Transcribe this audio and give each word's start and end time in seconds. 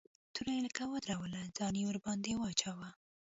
توره 0.33 0.51
يې 0.55 0.61
لکه 0.67 0.83
ودروله 0.93 1.41
ځان 1.57 1.73
يې 1.79 1.83
ورباندې 1.87 2.31
واچاوه. 2.39 2.89